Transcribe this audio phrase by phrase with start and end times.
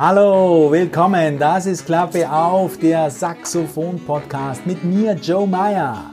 [0.00, 1.40] Hallo, willkommen.
[1.40, 6.12] Das ist Klappe auf, der Saxophon-Podcast mit mir, Joe Meyer.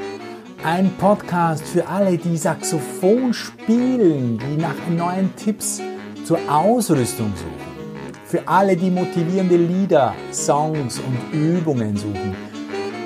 [0.63, 5.83] Ein Podcast für alle, die Saxophon spielen, die nach neuen Tipps
[6.25, 8.09] zur Ausrüstung suchen.
[8.25, 12.35] Für alle, die motivierende Lieder, Songs und Übungen suchen.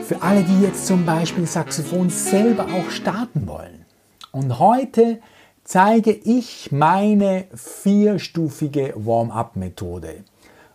[0.05, 3.84] Für alle, die jetzt zum Beispiel Saxophon selber auch starten wollen.
[4.32, 5.20] Und heute
[5.66, 10.23] zeige ich meine vierstufige Warm-up-Methode.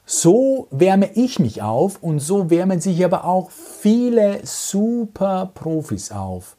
[0.06, 6.56] So wärme ich mich auf und so wärmen sich aber auch viele super Profis auf.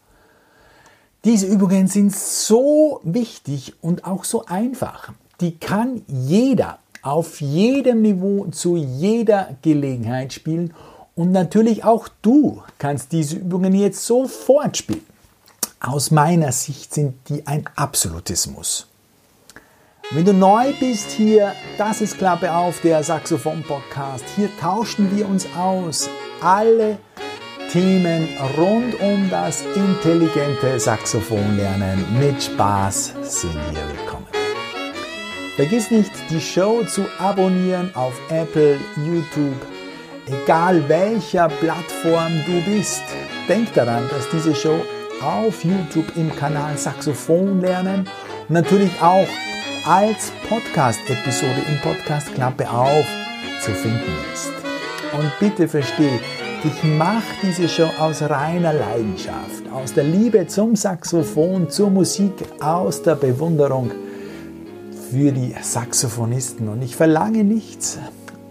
[1.26, 5.12] Diese Übungen sind so wichtig und auch so einfach.
[5.42, 10.74] Die kann jeder auf jedem Niveau zu jeder Gelegenheit spielen
[11.16, 15.06] und natürlich auch du kannst diese Übungen jetzt sofort spielen.
[15.80, 18.88] Aus meiner Sicht sind die ein Absolutismus.
[20.12, 24.24] Wenn du neu bist hier, das ist Klappe auf, der Saxophon-Podcast.
[24.36, 26.08] Hier tauschen wir uns aus.
[26.42, 27.00] Alle
[27.72, 34.28] Themen rund um das intelligente Saxophonlernen mit Spaß sind hier willkommen.
[35.56, 39.60] Vergiss nicht, die Show zu abonnieren auf Apple, YouTube,
[40.28, 43.02] egal welcher Plattform du bist.
[43.50, 44.80] Denk daran, dass diese Show
[45.20, 48.08] auf YouTube im Kanal Saxophon lernen
[48.48, 49.28] und natürlich auch
[49.86, 53.06] als Podcast-Episode im Podcast Klappe auf
[53.62, 54.02] zu finden
[54.34, 54.52] ist.
[55.14, 56.20] Und bitte verstehe,
[56.64, 63.04] ich mache diese Show aus reiner Leidenschaft, aus der Liebe zum Saxophon, zur Musik, aus
[63.04, 63.92] der Bewunderung
[65.12, 66.68] für die Saxophonisten.
[66.68, 68.00] Und ich verlange nichts,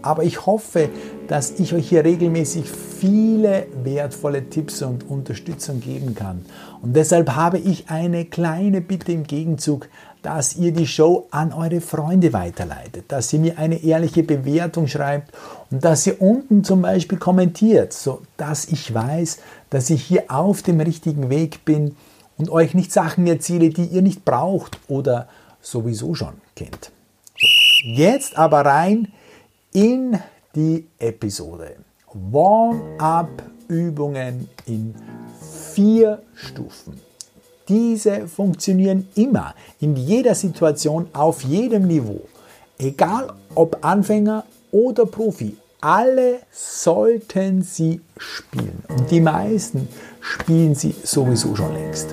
[0.01, 0.87] aber ich hoffe,
[1.27, 6.45] dass ich euch hier regelmäßig viele wertvolle Tipps und Unterstützung geben kann.
[6.81, 9.89] Und deshalb habe ich eine kleine Bitte im Gegenzug,
[10.25, 15.31] dass ihr die Show an eure Freunde weiterleitet, dass ihr mir eine ehrliche Bewertung schreibt
[15.69, 19.37] und dass ihr unten zum Beispiel kommentiert, so dass ich weiß,
[19.69, 21.95] dass ich hier auf dem richtigen Weg bin
[22.37, 25.27] und euch nicht Sachen erzähle, die ihr nicht braucht oder
[25.61, 26.89] sowieso schon kennt.
[27.37, 27.47] So,
[27.83, 29.09] jetzt aber rein
[29.73, 30.17] in
[30.55, 31.75] die Episode.
[32.11, 34.95] Warm-up-Übungen in
[35.73, 36.99] vier Stufen.
[37.67, 42.21] Diese funktionieren immer, in jeder Situation, auf jedem Niveau.
[42.77, 48.83] Egal ob Anfänger oder Profi, alle sollten sie spielen.
[48.89, 49.87] Und die meisten
[50.19, 52.07] spielen sie sowieso schon längst.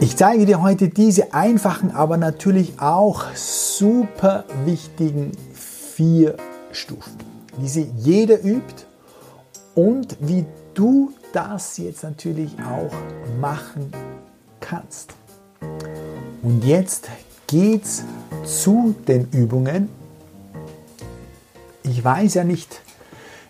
[0.00, 6.36] Ich zeige dir heute diese einfachen, aber natürlich auch super wichtigen vier
[6.72, 7.18] Stufen,
[7.58, 8.86] wie sie jeder übt
[9.74, 12.92] und wie du das jetzt natürlich auch
[13.40, 13.92] machen
[14.60, 15.14] kannst.
[16.42, 17.08] Und jetzt
[17.46, 18.04] geht's
[18.44, 19.88] zu den Übungen.
[21.82, 22.80] Ich weiß ja nicht,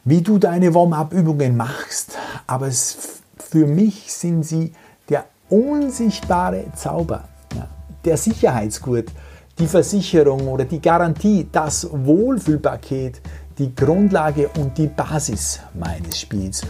[0.04, 4.72] wie du deine Warm-up-Übungen machst, aber es, für mich sind sie
[5.08, 7.24] der unsichtbare Zauber,
[7.54, 7.68] ja,
[8.04, 9.10] der Sicherheitsgurt,
[9.58, 13.20] die Versicherung oder die Garantie, das Wohlfühlpaket,
[13.58, 16.62] die Grundlage und die Basis meines Spiels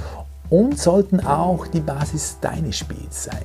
[0.50, 3.44] und sollten auch die Basis deines Spiels sein.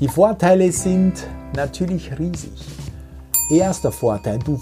[0.00, 2.66] Die Vorteile sind natürlich riesig.
[3.50, 4.60] Erster Vorteil, du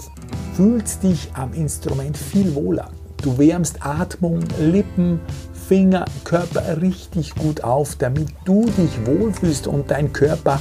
[0.53, 2.89] fühlst dich am Instrument viel wohler.
[3.21, 5.19] Du wärmst Atmung, Lippen,
[5.67, 10.59] Finger, Körper richtig gut auf, damit du dich wohlfühlst und dein Körper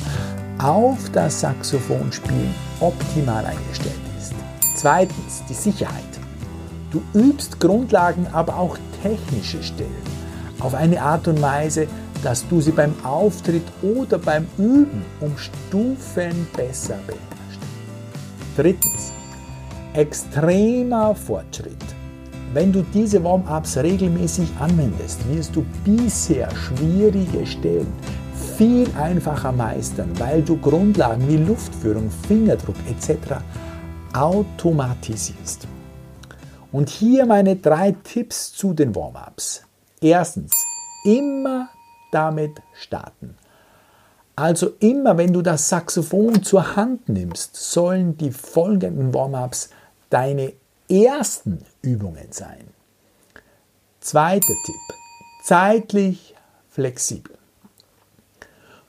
[0.59, 4.33] auf das Saxophonspielen optimal eingestellt ist.
[4.75, 6.03] Zweitens, die Sicherheit.
[6.91, 10.14] Du übst Grundlagen, aber auch technische Stellen
[10.65, 11.87] auf eine Art und Weise,
[12.23, 17.61] dass du sie beim Auftritt oder beim Üben um Stufen besser beherrschst.
[18.57, 19.13] Drittens,
[19.93, 21.85] extremer Fortschritt.
[22.55, 27.93] Wenn du diese Warm-ups regelmäßig anwendest, wirst du bisher schwierige Stellen
[28.57, 33.43] viel einfacher meistern, weil du Grundlagen wie Luftführung, Fingerdruck etc.
[34.13, 35.67] automatisierst.
[36.71, 39.64] Und hier meine drei Tipps zu den Warm-ups.
[40.05, 40.67] Erstens,
[41.03, 41.71] immer
[42.13, 43.39] damit starten.
[44.37, 49.71] Also immer, wenn du das Saxophon zur Hand nimmst, sollen die folgenden Warm-ups
[50.11, 50.53] deine
[50.91, 52.67] ersten Übungen sein.
[54.01, 54.97] Zweiter Tipp,
[55.43, 56.35] zeitlich
[56.69, 57.39] flexibel.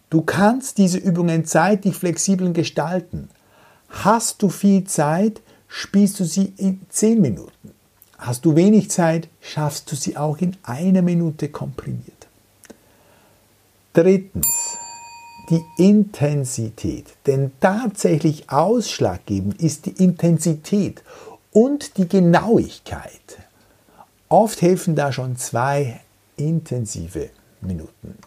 [0.10, 3.30] Du kannst diese Übungen zeitlich flexibel gestalten.
[3.88, 7.55] Hast du viel Zeit, spielst du sie in 10 Minuten.
[8.18, 12.28] Hast du wenig Zeit, schaffst du sie auch in einer Minute komprimiert.
[13.94, 14.78] Drittens,
[15.50, 17.08] die Intensität.
[17.26, 21.04] Denn tatsächlich ausschlaggebend ist die Intensität
[21.52, 23.38] und die Genauigkeit.
[24.28, 26.02] Oft helfen da schon zwei
[26.36, 27.30] intensive
[27.62, 28.18] Minuten.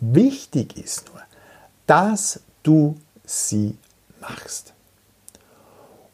[0.00, 1.20] Wichtig ist nur,
[1.86, 3.76] dass du sie
[4.20, 4.72] machst.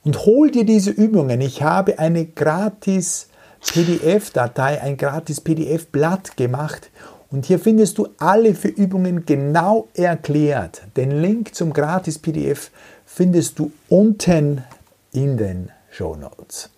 [0.08, 1.42] Und hol dir diese Übungen.
[1.42, 3.28] Ich habe eine gratis
[3.60, 6.90] PDF-Datei, ein gratis PDF-Blatt gemacht.
[7.30, 10.80] Und hier findest du alle vier Übungen genau erklärt.
[10.96, 12.70] Den Link zum gratis PDF
[13.04, 14.64] findest du unten
[15.12, 16.70] in den Show Notes.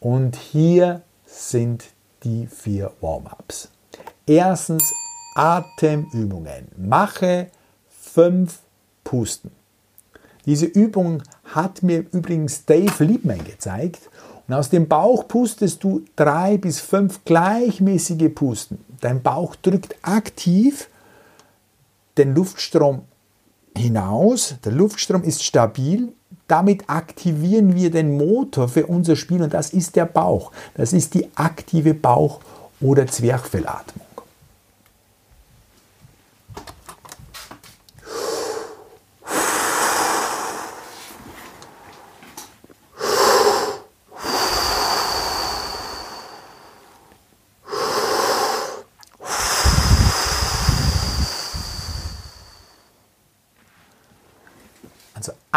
[0.00, 1.84] Und hier sind
[2.24, 3.68] die vier Warm-ups.
[4.26, 4.94] Erstens
[5.34, 6.68] Atemübungen.
[6.78, 7.48] Mache
[7.90, 8.60] fünf
[9.04, 9.50] Pusten.
[10.46, 11.22] Diese Übung
[11.54, 14.10] hat mir übrigens Dave Liebman gezeigt.
[14.46, 18.78] Und aus dem Bauch pustest du drei bis fünf gleichmäßige Pusten.
[19.00, 20.88] Dein Bauch drückt aktiv
[22.16, 23.02] den Luftstrom
[23.76, 24.56] hinaus.
[24.64, 26.12] Der Luftstrom ist stabil.
[26.46, 30.50] Damit aktivieren wir den Motor für unser Spiel und das ist der Bauch.
[30.74, 32.40] Das ist die aktive Bauch-
[32.80, 34.07] oder Zwerchfellatmung.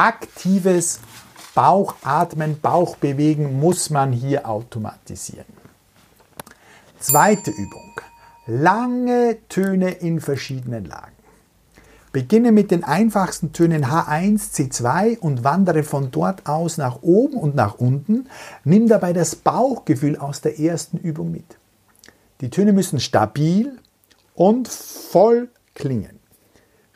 [0.01, 0.99] Aktives
[1.53, 5.45] Bauchatmen, Bauchbewegen muss man hier automatisieren.
[6.99, 8.01] Zweite Übung.
[8.47, 11.11] Lange Töne in verschiedenen Lagen.
[12.11, 17.53] Beginne mit den einfachsten Tönen H1, C2 und wandere von dort aus nach oben und
[17.53, 18.27] nach unten.
[18.63, 21.57] Nimm dabei das Bauchgefühl aus der ersten Übung mit.
[22.41, 23.77] Die Töne müssen stabil
[24.33, 26.20] und voll klingen.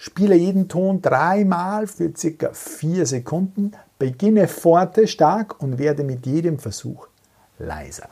[0.05, 6.59] Spiele jeden Ton dreimal für circa vier Sekunden, beginne forte stark und werde mit jedem
[6.59, 7.07] Versuch
[7.57, 8.07] leiser.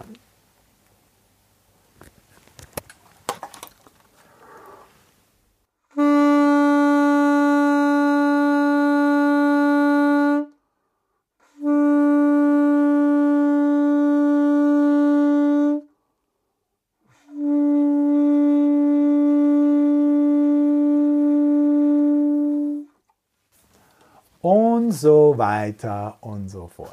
[24.83, 26.89] Und so weiter und so fort.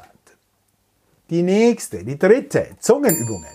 [1.29, 3.49] Die nächste, die dritte, Zungenübungen.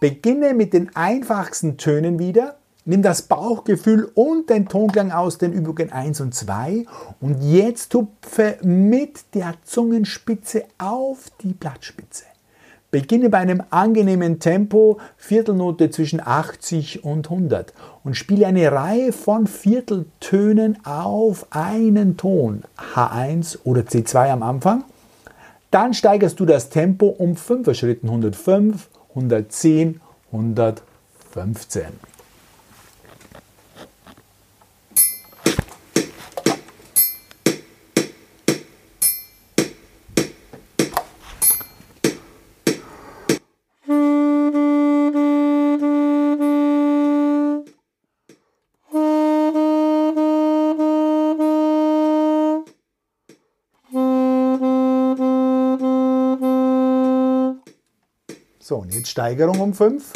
[0.00, 2.56] Beginne mit den einfachsten Tönen wieder.
[2.86, 6.86] Nimm das Bauchgefühl und den Tonklang aus den Übungen 1 und 2
[7.20, 12.24] und jetzt tupfe mit der Zungenspitze auf die Blattspitze.
[12.92, 17.72] Beginne bei einem angenehmen Tempo, Viertelnote zwischen 80 und 100
[18.04, 24.84] und spiele eine Reihe von Vierteltönen auf einen Ton, H1 oder C2 am Anfang.
[25.70, 32.11] Dann steigerst du das Tempo um 5 Schritten, 105, 110, 115.
[58.64, 60.12] So, und jetzt Steigerung um 5.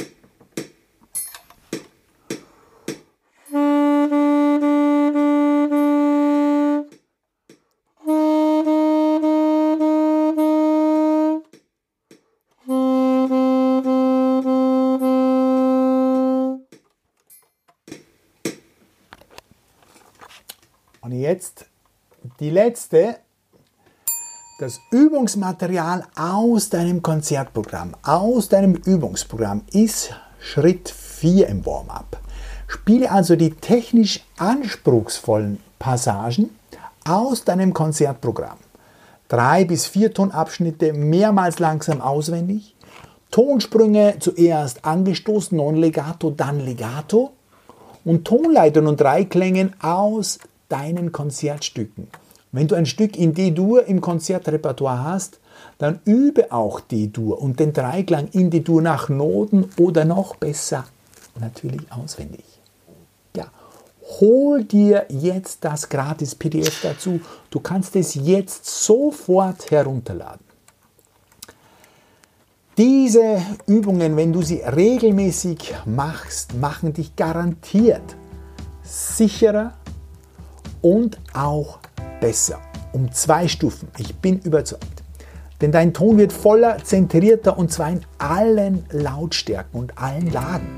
[21.01, 21.67] Und jetzt
[22.39, 23.26] die letzte
[24.59, 32.19] das Übungsmaterial aus deinem Konzertprogramm, aus deinem Übungsprogramm ist Schritt 4 im Warm-up.
[32.67, 36.51] Spiele also die technisch anspruchsvollen Passagen
[37.07, 38.57] aus deinem Konzertprogramm.
[39.29, 42.75] Drei bis vier Tonabschnitte mehrmals langsam auswendig.
[43.31, 47.33] Tonsprünge zuerst angestoßen, non legato, dann legato.
[48.05, 52.09] Und Tonleitern und Dreiklängen aus deinen Konzertstücken.
[52.57, 55.41] Wenn du ein Stück in D-Dur im Konzertrepertoire hast,
[55.77, 60.87] dann übe auch D-Dur und den Dreiklang in D-Dur nach Noten oder noch besser
[61.39, 62.47] natürlich auswendig.
[63.37, 63.49] Ja,
[64.21, 67.21] hol dir jetzt das gratis PDF dazu.
[67.51, 70.47] Du kannst es jetzt sofort herunterladen.
[72.79, 78.17] Diese Übungen, wenn du sie regelmäßig machst, machen dich garantiert
[78.83, 79.75] sicherer,
[80.87, 81.81] und auch
[82.21, 82.61] besser.
[82.93, 83.89] Um zwei Stufen.
[83.99, 85.03] Ich bin überzeugt.
[85.61, 90.69] Denn dein Ton wird voller, zentrierter und zwar in allen Lautstärken und allen Lagen.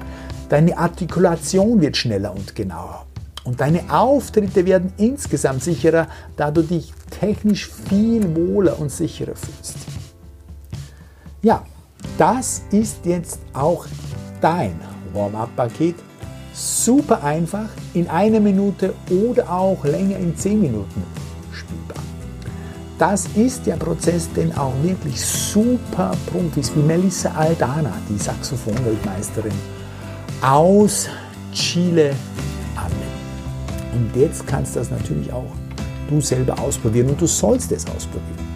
[0.49, 3.05] Deine Artikulation wird schneller und genauer.
[3.45, 9.77] Und deine Auftritte werden insgesamt sicherer, da du dich technisch viel wohler und sicherer fühlst.
[11.43, 11.65] Ja,
[12.19, 13.87] das ist jetzt auch
[14.41, 14.79] dein
[15.13, 15.97] Warm-up-Paket.
[16.53, 21.18] Super einfach, in einer Minute oder auch länger in zehn Minuten.
[22.99, 29.53] Das ist der Prozess, den auch wirklich super Profis wie Melissa Aldana, die Saxophonweltmeisterin
[30.43, 31.09] aus
[31.53, 32.11] Chile,
[32.75, 34.15] anwenden.
[34.15, 35.47] Und jetzt kannst du das natürlich auch
[36.11, 38.49] du selber ausprobieren und du sollst es ausprobieren.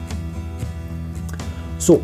[1.79, 2.01] So,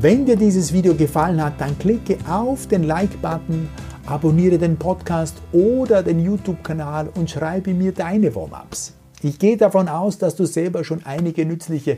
[0.00, 3.68] wenn dir dieses Video gefallen hat, dann klicke auf den Like-Button,
[4.06, 8.94] abonniere den Podcast oder den YouTube-Kanal und schreibe mir deine Warm-ups.
[9.24, 11.96] Ich gehe davon aus, dass du selber schon einige nützliche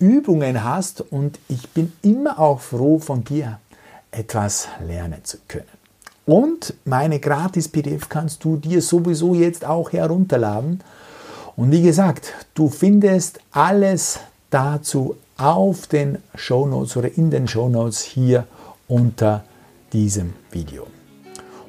[0.00, 3.60] Übungen hast und ich bin immer auch froh, von dir
[4.10, 5.64] etwas lernen zu können.
[6.26, 10.80] Und meine Gratis-PDF kannst du dir sowieso jetzt auch herunterladen.
[11.54, 14.18] Und wie gesagt, du findest alles
[14.50, 18.44] dazu auf den Show Notes oder in den Show Notes hier
[18.88, 19.44] unter
[19.92, 20.88] diesem Video.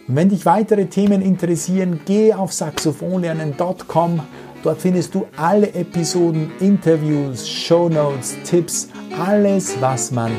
[0.08, 4.22] Und wenn dich weitere Themen interessieren, geh auf saxophonlernen.com.
[4.64, 10.32] Dort findest du alle Episoden, Interviews, Show Notes, Tipps, alles, was man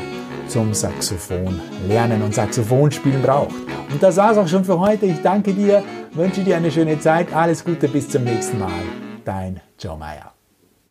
[0.47, 3.55] zum Saxophon lernen und Saxophonspielen braucht.
[3.91, 5.05] Und das war's auch schon für heute.
[5.05, 5.83] Ich danke dir,
[6.13, 7.33] wünsche dir eine schöne Zeit.
[7.33, 8.71] Alles Gute, bis zum nächsten Mal.
[9.23, 10.38] Dein Joe Meyer.